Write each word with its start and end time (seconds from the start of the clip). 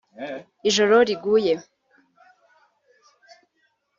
Ijoro 0.69 0.95
riguye 1.09 1.53